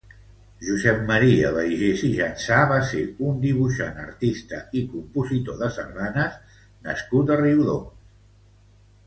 [0.67, 6.41] Josep Maria Baiges i Jansà va ser un dibuixant, artista i compositor de sardanes
[6.89, 8.11] nascut a Riudoms.